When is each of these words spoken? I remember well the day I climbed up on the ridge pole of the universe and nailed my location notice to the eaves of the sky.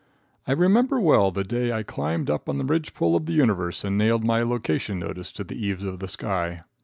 I 0.47 0.53
remember 0.53 0.99
well 0.99 1.29
the 1.29 1.43
day 1.43 1.71
I 1.71 1.83
climbed 1.83 2.27
up 2.31 2.49
on 2.49 2.57
the 2.57 2.65
ridge 2.65 2.95
pole 2.95 3.15
of 3.15 3.27
the 3.27 3.33
universe 3.33 3.83
and 3.83 3.99
nailed 3.99 4.23
my 4.23 4.41
location 4.41 4.97
notice 4.97 5.31
to 5.33 5.43
the 5.43 5.63
eaves 5.63 5.83
of 5.83 5.99
the 5.99 6.07
sky. 6.07 6.63